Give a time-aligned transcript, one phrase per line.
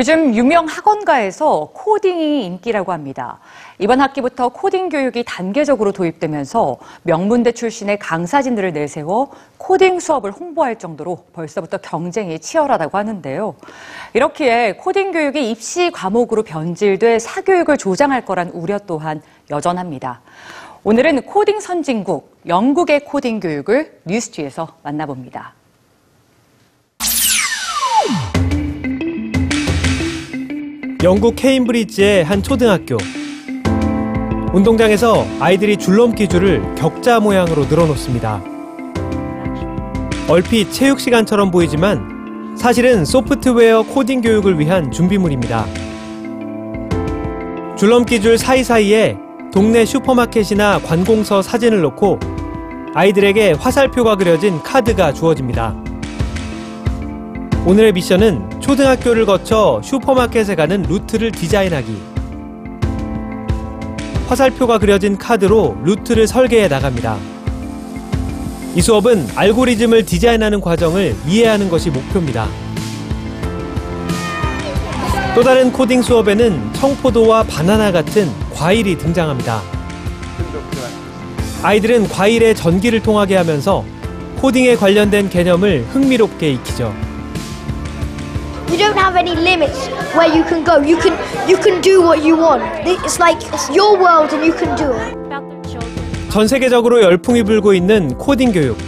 [0.00, 3.38] 요즘 유명 학원가에서 코딩이 인기라고 합니다.
[3.78, 11.76] 이번 학기부터 코딩 교육이 단계적으로 도입되면서 명문대 출신의 강사진들을 내세워 코딩 수업을 홍보할 정도로 벌써부터
[11.76, 13.56] 경쟁이 치열하다고 하는데요.
[14.14, 20.22] 이렇기에 코딩 교육이 입시 과목으로 변질돼 사교육을 조장할 거란 우려 또한 여전합니다.
[20.82, 25.59] 오늘은 코딩 선진국, 영국의 코딩 교육을 뉴스G에서 만나봅니다.
[31.02, 32.98] 영국 케임브리지의 한 초등학교.
[34.52, 38.42] 운동장에서 아이들이 줄넘기 줄을 격자 모양으로 늘어놓습니다.
[40.28, 45.64] 얼핏 체육 시간처럼 보이지만 사실은 소프트웨어 코딩 교육을 위한 준비물입니다.
[47.78, 49.16] 줄넘기 줄 사이사이에
[49.54, 52.20] 동네 슈퍼마켓이나 관공서 사진을 놓고
[52.92, 55.74] 아이들에게 화살표가 그려진 카드가 주어집니다.
[57.64, 62.00] 오늘의 미션은 초등학교를 거쳐 슈퍼마켓에 가는 루트를 디자인하기.
[64.28, 67.18] 화살표가 그려진 카드로 루트를 설계해 나갑니다.
[68.76, 72.46] 이 수업은 알고리즘을 디자인하는 과정을 이해하는 것이 목표입니다.
[75.34, 79.62] 또 다른 코딩 수업에는 청포도와 바나나 같은 과일이 등장합니다.
[81.64, 83.84] 아이들은 과일에 전기를 통하게 하면서
[84.36, 87.09] 코딩에 관련된 개념을 흥미롭게 익히죠.
[88.70, 90.78] You don't have any limits where you can go.
[90.78, 91.18] You can
[91.48, 92.62] you can do what you want.
[92.86, 96.30] It's like it's your world and you can do it.
[96.30, 98.78] 전 세계적으로 열풍이 불고 있는 코딩 교육.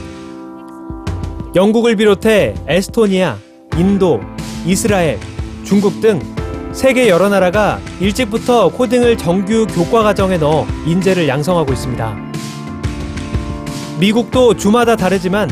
[1.57, 3.37] 영국을 비롯해 에스토니아,
[3.77, 4.21] 인도,
[4.65, 5.19] 이스라엘,
[5.65, 6.21] 중국 등
[6.73, 12.17] 세계 여러 나라가 일찍부터 코딩을 정규 교과 과정에 넣어 인재를 양성하고 있습니다.
[13.99, 15.51] 미국도 주마다 다르지만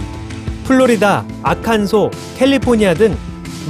[0.64, 3.16] 플로리다, 아칸소, 캘리포니아 등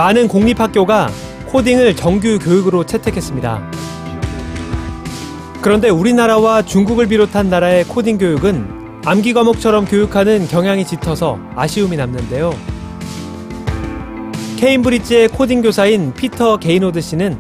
[0.00, 1.11] 많은 공립학교가
[1.49, 3.71] 코딩을 정규 교육으로 채택했습니다.
[5.61, 12.50] 그런데 우리나라와 중국을 비롯한 나라의 코딩 교육은 암기 과목처럼 교육하는 경향이 짙어서 아쉬움이 남는데요.
[14.56, 17.37] 케임브리지의 코딩 교사인 피터 게이노드 씨는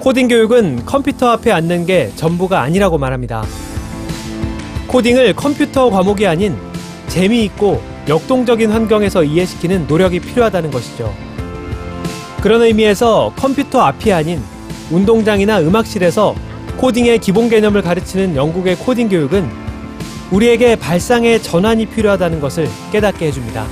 [0.00, 3.42] 코딩 교육은 컴퓨터 앞에 앉는 게 전부가 아니라고 말합니다.
[4.86, 6.58] 코딩을 컴퓨터 과목이 아닌
[7.08, 11.29] 재미있고 역동적인 환경에서 이해시키는 노력이 필요하다는 것이죠.
[12.42, 14.40] 그런 의미에서 컴퓨터 앞이 아닌
[14.90, 16.34] 운동장이나 음악실에서
[16.78, 19.46] 코딩의 기본 개념을 가르치는 영국의 코딩 교육은
[20.30, 23.66] 우리에게 발상의 전환이 필요하다는 것을 깨닫게 해줍니다.